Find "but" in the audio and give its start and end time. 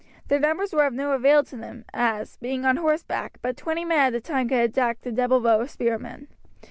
3.43-3.55